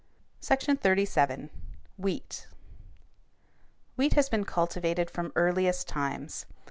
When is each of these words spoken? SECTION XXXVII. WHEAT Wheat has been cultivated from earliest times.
SECTION 0.39 0.77
XXXVII. 0.83 1.51
WHEAT 1.97 2.47
Wheat 3.97 4.13
has 4.13 4.29
been 4.29 4.45
cultivated 4.45 5.11
from 5.11 5.31
earliest 5.35 5.87
times. 5.87 6.47